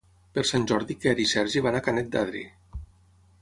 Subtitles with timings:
[0.37, 2.43] Per Sant Jordi en Quer i en Sergi van a Canet d'Adri.